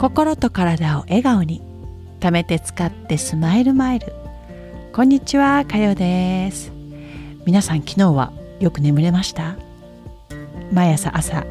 [0.00, 1.60] 心と体を笑顔に。
[2.20, 4.14] 貯めて使ってスマイルマイル。
[4.94, 6.72] こんにちはかよです。
[7.44, 9.56] 皆さん昨日はよく眠れました？
[10.72, 11.44] 毎朝朝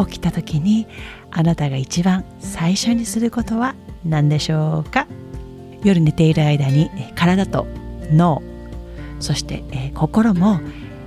[0.00, 0.88] 起きた時に
[1.30, 5.06] あなたが一番最初にすることは何でしょうか？
[5.84, 7.68] 夜寝ている間に体と
[8.10, 8.42] 脳
[9.20, 10.58] そして、え、心も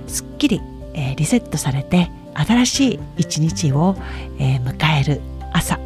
[0.06, 0.62] すっきり、
[0.94, 3.96] え、リセットされて新しい一日を、
[4.38, 5.20] え、迎える
[5.52, 5.78] 朝。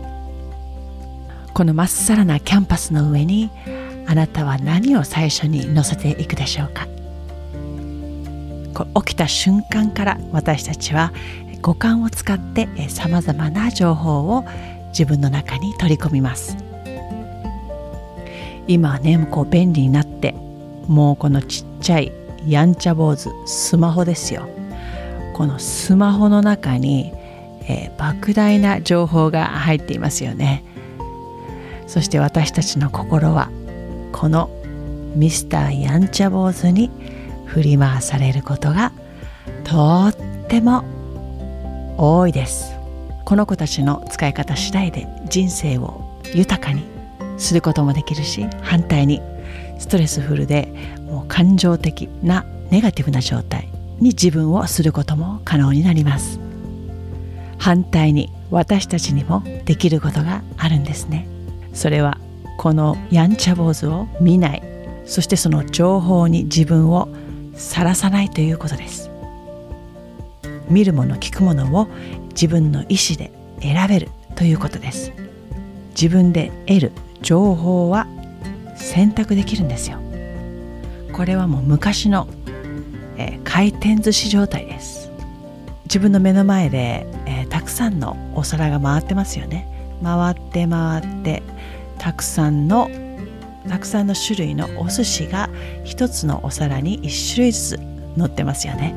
[1.55, 3.51] このまっさらなキャンパスの上に
[4.07, 6.87] あなたは何を最初に乗せていくでしょうか？
[9.05, 11.13] 起きた瞬間から私たちは
[11.61, 14.45] 五感を使ってさまざまな情報を
[14.89, 16.57] 自分の中に取り込みます。
[18.67, 20.35] 今はねこう便利になって
[20.87, 22.13] もうこのちっちゃい
[22.47, 24.49] やんちゃ坊主スマホですよ。
[25.35, 27.13] このスマホの中に、
[27.69, 30.65] えー、莫大な情報が入っていますよね。
[31.91, 33.51] そして私たちの心は
[34.13, 34.49] この
[35.17, 36.89] ミスターやんちゃ坊主に
[37.47, 38.93] 振り回されることが
[39.65, 40.15] とっ
[40.47, 40.85] ても
[41.99, 42.77] 多いです。
[43.25, 46.85] この子たちの使い方次第で人生を豊かに
[47.39, 49.21] することもできるし反対に
[49.81, 50.73] ストレスフルで
[51.07, 56.39] もう感情的なネガティブな状態に自分をすることも可能になります。
[57.59, 61.27] 反対に私たちにもできることがあるんですね。
[61.73, 62.19] それは
[62.59, 64.63] このやんちゃ坊主を見ない。
[65.07, 67.09] そしてその情報に自分を
[67.55, 69.11] さらさないということです。
[70.69, 71.89] 見るもの聞くものを
[72.31, 75.13] 自分の意思で選べるということです。
[75.91, 76.93] 自分で得る
[77.23, 78.07] 情報は
[78.77, 79.99] 選択できるんですよ。
[81.13, 82.29] これはもう昔の、
[83.17, 85.11] えー、回転寿司状態です。
[85.85, 89.67] 自分の目の前で、えー、たくさんのお皿が回ってますよね。
[90.03, 91.43] 回って回って
[92.01, 92.91] たくさんの
[93.69, 95.51] たくさんの種類のお寿司が
[95.85, 97.81] 一つのお皿に一種類ずつ
[98.17, 98.95] 乗ってますよね。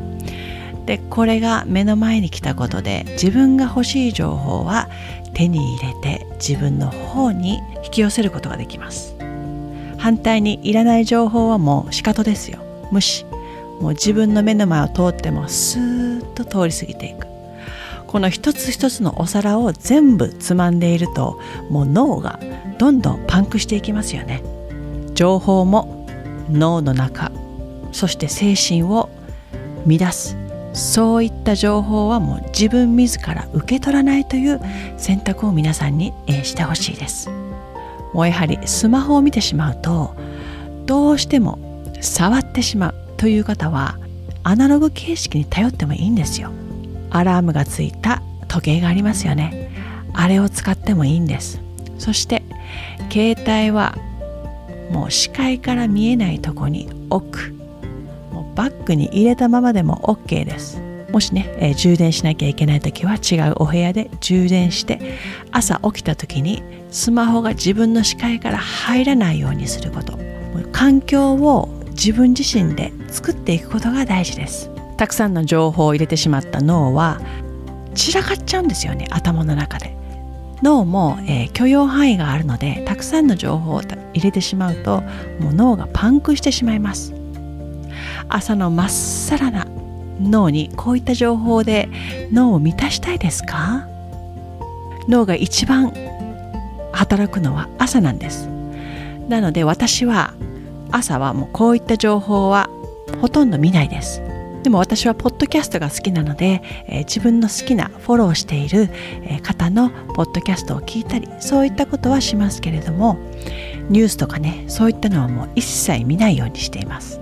[0.86, 4.90] でこれが目の前に来たことで自分が欲しい情報は
[5.34, 9.16] 手に入れて自分の方に引き寄せることができます。
[9.98, 12.60] 反対にいらない情報はもう仕方ですよ。
[12.90, 13.26] 無視。
[13.82, 17.28] もう自分の目の前を通ってもスーッと通り過ぎていく。
[18.08, 22.40] この一つ一つのお皿を全部つまんでいるともう脳が
[22.84, 24.44] どんどんパンクしていきますよね。
[25.14, 26.06] 情報も
[26.52, 27.32] 脳の中
[27.94, 29.10] そして精神を
[29.88, 30.36] 乱す。
[30.74, 34.60] そういった情報はもう自分自ら受け取らないという
[34.98, 36.12] 選択を皆さんに
[36.44, 37.30] してほしいです。
[38.14, 40.14] もうやはりスマホを見てしまうと
[40.86, 41.60] どうしても
[42.02, 43.98] 触ってしまうという方は
[44.44, 46.52] アナログ形式に頼ってもいいんですよ。
[47.12, 49.72] アラームがついた時計がありますよね。
[50.12, 51.62] あれを使ってもいいんです。
[51.98, 52.44] そして
[53.12, 53.96] 携帯は
[54.92, 57.54] もう視界から見えないとこに置く。
[58.32, 60.82] もうバッグに入れたままでも OK です。
[61.12, 65.00] もしね、えー、充電しなきゃいけない時は違うお部屋で充電して
[65.52, 70.18] 朝起きた時にスマホが自分の視界から入らないようにすること。
[70.72, 74.70] 環境を自分自身で作っていくことが大事です。
[74.98, 77.20] たくさんの情報を入れてしまった脳は
[77.96, 80.03] 散らかっちゃうんですよね頭の中で。
[80.62, 85.02] 脳も、えー、許容範囲があるのでたくさんの情報を入れてしまうと
[85.40, 87.14] もう脳がパンクしてしまいます。
[88.30, 89.68] 朝のまっさらな
[90.22, 91.90] 脳にこういった情報で
[92.32, 93.88] 脳を満たしたいですか？
[95.10, 95.94] 脳が一番
[96.94, 98.48] 働くのは朝なんです。
[99.28, 100.34] なので私は
[100.92, 102.70] 朝はもうこういった情報は
[103.20, 104.22] ほとんど見ないです。
[104.64, 108.90] でも私はポッドキャストが好きなので、えー、自分の好きなフォローしている
[109.44, 113.18] 方のポッドキャストを聞いたりそういったことはしますけれども
[113.90, 117.20] ニュースとかねそういったのはもう一切見ないようにしています。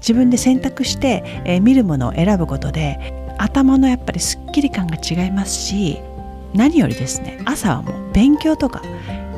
[0.00, 5.98] 自分で選択して、えー、見るものを選ぶことで頭のやっぱりすっきり感が違いますし
[6.54, 8.82] 何よりですね朝はもう勉強とか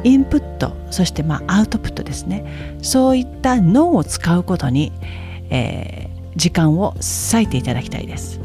[0.04, 2.78] インプットそしてまあアウトプットですね。
[2.82, 4.92] そういった脳を使うことに、
[5.50, 6.94] えー、時間を
[7.32, 8.40] 割いていただきたいです。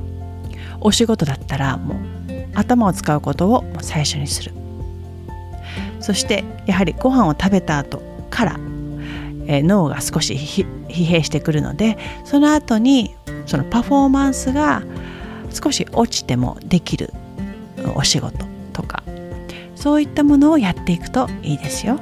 [0.81, 1.97] お仕事だったらもう
[2.53, 4.53] 頭を使うことを最初にする。
[5.99, 8.59] そしてやはりご飯を食べた後から、
[9.47, 14.83] えー、脳が少し疲弊してくるのでその後にそのパフォーマンスが
[15.49, 17.11] 少し落ちてもできる
[17.95, 19.03] お仕事とか
[19.75, 21.99] そういったものをやっていくといいですよ。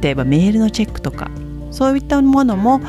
[0.00, 1.30] 例えばメールのチェックとか
[1.70, 2.80] そういったものも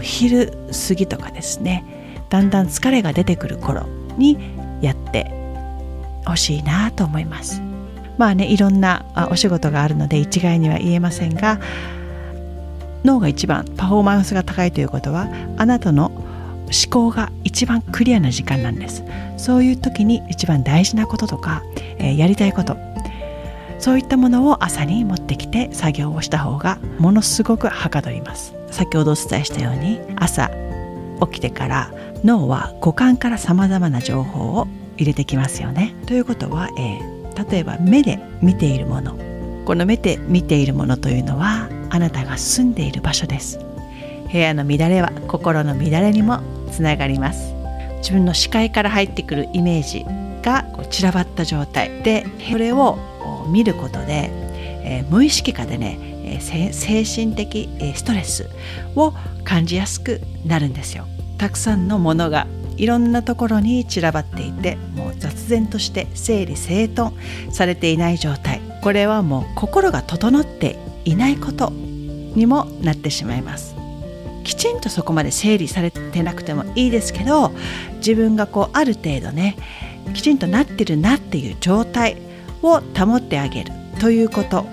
[0.00, 0.52] 昼
[0.88, 1.84] 過ぎとかですね
[2.30, 3.86] だんだん疲れが出てくる頃
[4.16, 4.38] に
[4.80, 5.30] やって
[6.24, 7.60] ほしいなと思います。
[8.18, 11.60] まあねいろんなお仕事があるので一概には言えませんが
[13.04, 19.02] 脳が一番パフォーマンスが高いということはあなたの思考が一番クリアな時間なんです。
[19.36, 21.62] そういう時に一番大事なこととか、
[21.98, 22.76] えー、やりたいこと
[23.82, 28.54] そういったものを朝に持ってきて作業をした方がものすごくはかどります。
[28.70, 30.52] 先ほどお伝えしたように朝
[31.20, 31.92] 起きてから
[32.22, 35.96] 脳は五感からさまざまな情報を入れてきますよね。
[36.06, 39.16] ということは、えー、例えば目で見ているもの。
[39.64, 43.58] この目で見ているものというのはあなたが住んでいる場所です。
[44.30, 46.38] 部屋の乱れは心の乱れにも
[46.70, 47.52] つながります。
[47.98, 50.06] 自分の視界から入ってくるイメージ
[50.42, 52.02] がこう散らばった状態。
[52.04, 53.10] でそれを
[53.48, 54.30] 見ることで、
[54.84, 58.48] えー、無意識化でね、えー、精神的、え、ストレス
[58.96, 59.12] を
[59.44, 61.06] 感じやすくなるんですよ。
[61.38, 62.46] たくさんのものが
[62.76, 67.16] いろんなところに散らばっていてもう雑然として整理整頓
[67.50, 68.60] されていない状態。
[68.80, 73.76] これはもう心が整っていないことにもなってしまいます。
[74.44, 77.52] きちんとそこまで整理されてなくてもいいですけど
[77.96, 79.56] 自分がこうある程度ね
[80.14, 82.16] きちんとなってるなっていう状態
[82.62, 84.66] を保ってあげるということ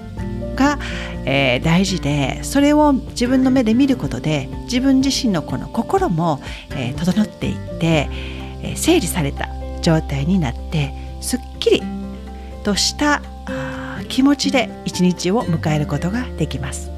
[0.56, 0.80] が、
[1.26, 6.42] えー、大事でそれを自分の目で見ることで自分自身のこの心も、
[6.72, 8.10] えー、整っていって、
[8.62, 9.50] えー、整理された
[9.82, 11.84] 状態になってすっきり
[12.64, 13.22] とした
[14.10, 16.92] 気持ちで一日を迎えることができます。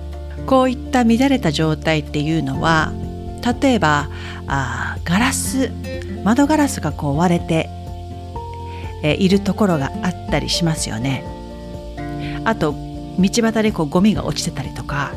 [0.45, 2.91] こういった乱れた状態っていうのは
[3.61, 4.09] 例えば
[4.47, 5.71] あガラス
[6.23, 7.69] 窓ガラスがこう割れて、
[9.03, 11.23] えいるところがあったりしますよね。
[12.45, 12.73] あと
[13.19, 15.11] 道端でこうゴミが落ちてたりとか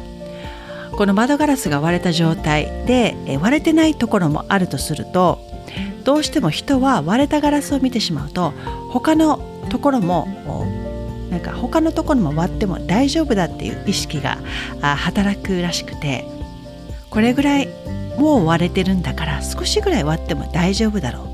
[0.97, 5.39] この窓ガラスが割れた状態で、割れてないところもあるとすると
[6.05, 8.53] どうしても人は割れたガラスを見てしまうと
[8.91, 9.39] 他の
[9.71, 10.27] ところも
[11.31, 14.39] なんか他のところも割っても大丈夫だっていう意識が
[14.83, 16.27] 働くらしくて
[17.11, 17.69] これぐらい
[18.19, 21.34] もう割れてるんだから少しぐらい割っても大丈夫だろう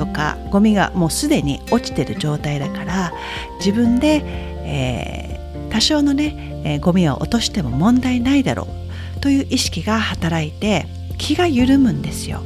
[0.00, 3.12] とかゴミがもうすでに落ちてる状態だから
[3.58, 4.22] 自分で、
[4.64, 8.66] えー、多少のね、えー、ゴミを落としても問題ないだろ
[9.18, 10.86] うという意識が働いて
[11.18, 12.42] 気が緩むんですよ。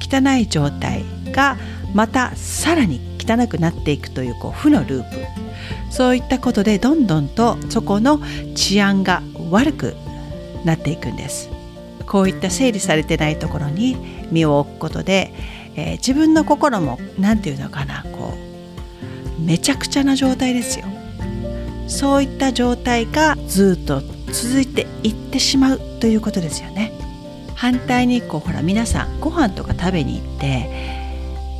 [0.00, 1.56] 汚い状態が
[1.92, 5.16] またさらに汚くなっていくというこう負のループ
[5.90, 8.20] そういったことでどんどんとそこの
[8.54, 9.96] 治安が悪く
[10.64, 11.50] なっていくんです
[12.06, 13.96] こういった整理されてないところに
[14.30, 15.32] 身を置くことで、
[15.78, 18.34] えー、自分の心も何て言うのかなこ
[19.38, 20.86] うめちゃくちゃな状態ですよ。
[21.86, 24.02] そういった状態がずっと
[24.32, 26.92] 続いていってしまうということですよね。
[27.54, 30.46] 反対にこうほら皆さんご飯とか食べに行って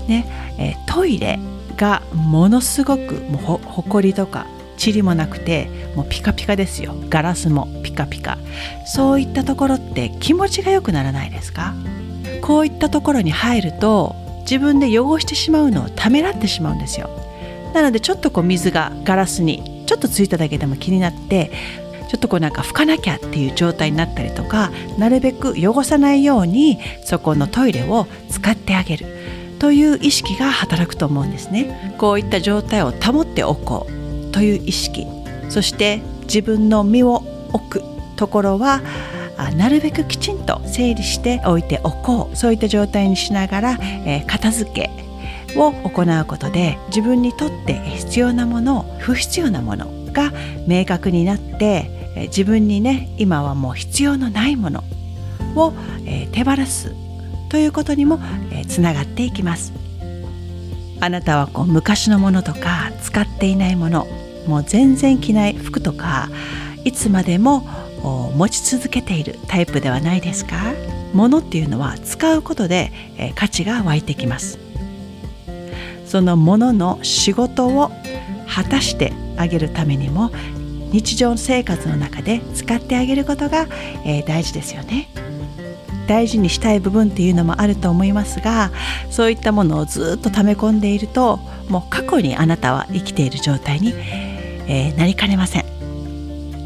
[0.08, 0.26] ね、
[0.58, 1.38] えー、トイレ
[1.76, 4.46] がものすごくもうほほこりとか
[4.84, 6.96] 塵もなくてもうピカピカですよ。
[7.08, 8.36] ガラスもピカピカ。
[8.84, 11.74] そういったところって気持ちが良くならないですか？
[12.40, 17.10] こういったところに入ると自分で汚してしまうのをためらってしまうんですよ。
[17.74, 21.50] なのでちょっとこう水がガラスにちょっとついただけでも気になって
[22.08, 29.06] ちょっとこうなんか拭かなきゃっていう状態になったりとかなるべく汚さないようにそこのトイレを使ってあげる。
[29.58, 31.94] という意識が働くと思うんですね。
[31.98, 34.32] こういった状態を保っておこう。
[34.32, 35.04] という意識。
[35.48, 37.82] そして自分の身を置く
[38.16, 38.82] ところは
[39.38, 42.36] あなるべくきちんと整理しておいておこう。
[42.36, 44.90] そういった状態にしながら、えー、片付け
[45.56, 50.32] を行うことで自分にとって必要なもの不必要なものが
[50.66, 51.90] 明確になって
[52.28, 54.84] 自分にね今はもう必要のないもの
[55.54, 55.72] を、
[56.04, 56.92] えー、手放す
[57.48, 58.18] ということにも、
[58.50, 59.72] えー、つながっていきます。
[61.00, 64.08] あなたはこう昔のものとか使っていないもの
[64.48, 66.28] もう全然着ない服とか
[66.84, 67.68] いつまでも
[68.02, 70.74] 持ち続けているタイプではないですか？
[71.14, 74.58] 物っていうのは使うことで、えー、価値が湧いてきます。
[76.06, 77.90] そのものの仕事を
[78.48, 80.30] 果たしてあげるためにも
[80.90, 83.66] 日常生活の中で使ってあげることが、
[84.06, 85.08] えー、大事ですよね。
[86.06, 88.70] 大事にしたい部分っていうのもあると思いますが
[89.10, 91.36] そういったものをずっと溜め込んでいると
[91.68, 95.66] もう過去にあなたは生きている状態に、えー、なりかねません。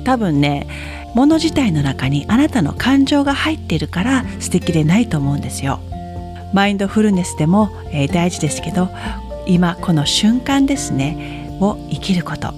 [0.05, 0.69] 多分ね
[1.15, 5.81] 物自体の中にあなたの感情が入っているから素敵でないと思うんですよ。
[6.53, 8.91] マインドフルネスでも、えー、大事ですけど
[9.47, 12.55] 今この瞬間ですねを生きること。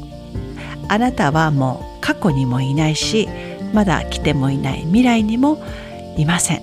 [0.89, 3.29] あなたはもう過去にもいないし
[3.73, 5.63] まだ来てもいない未来にも
[6.17, 6.63] いません。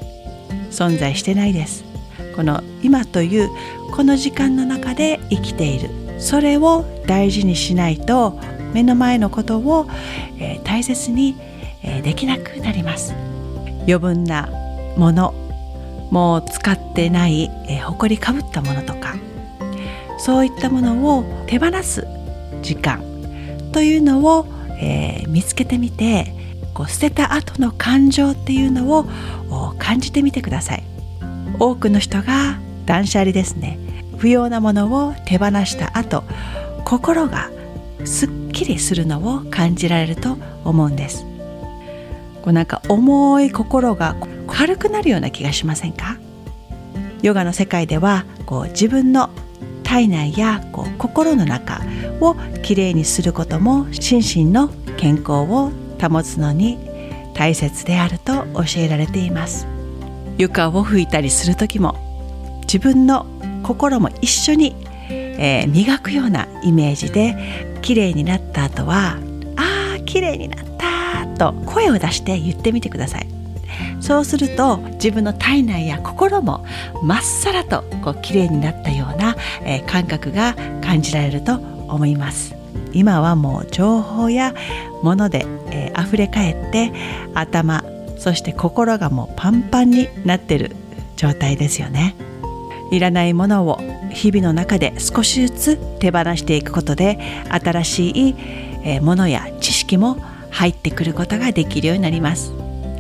[0.71, 1.83] 存在してないです。
[2.35, 3.49] この今という
[3.91, 5.89] この時間の中で生きている。
[6.19, 8.39] それを大事にしないと
[8.73, 9.87] 目の前のことを、
[10.39, 11.35] えー、大切に、
[11.83, 13.15] え、できなくなります。
[13.83, 14.49] 余分な
[14.97, 15.33] もの
[16.11, 19.15] もう使ってない、えー、埃かぶったものとか
[20.17, 22.05] そういったものを手放す
[22.61, 23.01] 時間
[23.71, 24.45] というのを、
[24.79, 26.35] えー、見つけてみて
[26.73, 30.83] こう捨てた後の感情っていうのを感じてみてください。
[31.59, 33.77] 多くの人が断捨離ですね。
[34.17, 36.23] 不要なものを手放した後
[36.85, 37.49] 心が
[38.05, 41.30] すっきりするのを感じられると思うんです。
[42.41, 44.15] こうなんか重い心が
[44.47, 46.17] 軽くなるような気がしませんか？
[47.21, 49.29] ヨガの世界ではこう自分の
[49.83, 51.81] 体内やこう心の中
[52.19, 55.71] をきれいにすることも心身の健康を
[56.01, 56.79] 保つのに
[57.33, 59.67] 大切であると教えられています。
[60.37, 61.95] 床を拭いたりする時も
[62.61, 63.25] 自分の
[63.63, 64.75] 心も一緒に、
[65.09, 69.17] えー、磨くようなイメージで綺麗になった後は
[69.57, 70.70] 「あー綺麗になった」
[71.37, 73.27] と声を出して言ってみてください。
[73.99, 76.65] そうすると自分の体内や心も
[77.03, 82.55] まっさらとこう綺麗になったような、えー、感覚が感じられると思います。
[82.93, 84.53] 今はもう情報や
[85.01, 86.91] もので、えー、溢れかえって
[87.33, 87.83] 頭
[88.17, 90.75] そして心がもうパンパンになってる
[91.15, 92.15] 状態ですよね。
[92.91, 93.79] いらないものを
[94.11, 97.17] 日々の中で少しずつ手放していくことで
[97.49, 98.35] 新し
[98.83, 100.17] いものや知識も
[100.51, 102.51] 入ってくることができるようになります。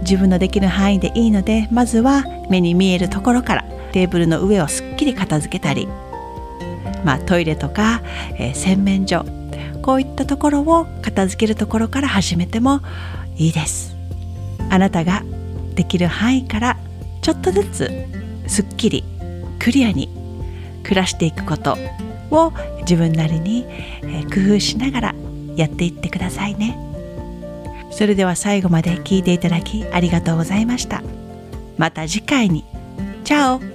[0.01, 5.87] 自分のできる範囲でいいのでまずは目に見えるところからテーブルの上をすっきり片付けたり、
[7.05, 8.01] まあ、トイレとか、
[8.37, 9.25] えー、洗面所
[9.81, 12.81] こういったところを片付けるところから始めても
[13.37, 13.95] いいです。
[14.69, 15.23] あなたが
[15.75, 16.77] できる範囲から
[17.21, 17.91] ちょっとずつ
[18.47, 19.03] すっきり
[19.59, 20.09] クリアに
[20.83, 21.77] 暮らしていくこと
[22.31, 23.65] を自分なりに
[24.33, 25.15] 工夫しながら
[25.55, 26.90] やっていってくださいね。
[27.91, 31.03] それでは最後まで聞いていただきありがとうございました。
[31.77, 32.65] また次回に。
[33.23, 33.70] チャオ。